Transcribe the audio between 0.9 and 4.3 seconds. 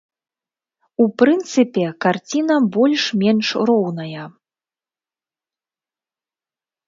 У прынцыпе, карціна больш-менш роўная.